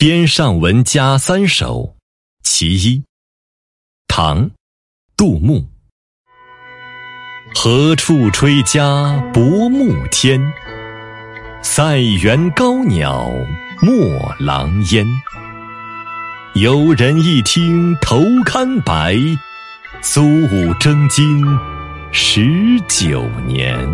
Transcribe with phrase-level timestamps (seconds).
[0.00, 1.94] 边上文家三首，
[2.42, 3.04] 其一，
[4.08, 4.50] 唐，
[5.14, 5.62] 杜牧。
[7.54, 10.40] 何处吹笳薄暮天，
[11.62, 13.30] 塞垣高鸟
[13.82, 15.06] 没狼烟。
[16.54, 19.18] 游人一听头堪白，
[20.00, 21.44] 苏武征金
[22.10, 23.86] 十九年。